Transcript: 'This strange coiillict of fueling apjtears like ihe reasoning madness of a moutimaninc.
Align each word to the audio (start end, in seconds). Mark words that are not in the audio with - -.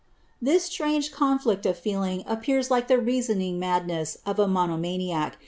'This 0.51 0.63
strange 0.63 1.11
coiillict 1.13 1.63
of 1.67 1.77
fueling 1.77 2.23
apjtears 2.23 2.71
like 2.71 2.89
ihe 2.89 2.97
reasoning 3.05 3.59
madness 3.59 4.17
of 4.25 4.39
a 4.39 4.47
moutimaninc. 4.47 5.33